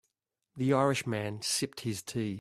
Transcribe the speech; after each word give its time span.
The 0.57 0.73
Irish 0.73 1.05
man 1.05 1.43
sipped 1.43 1.81
his 1.81 2.01
tea. 2.01 2.39